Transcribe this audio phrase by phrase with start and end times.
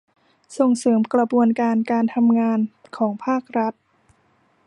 [0.57, 2.59] ส่งเสริมกระบวนการการทำงาน
[2.97, 3.73] ของภาครัฐ